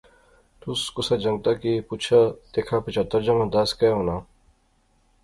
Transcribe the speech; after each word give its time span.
تس 0.59 0.81
کسا 0.95 1.15
جنگتا 1.23 1.51
کی 1.61 1.73
پُچھا 1.87 2.19
دیکھا 2.53 2.77
پچہتر 2.85 3.19
جمع 3.25 3.45
دس 3.53 3.69
کے 3.79 3.89
ہونا 3.95 4.15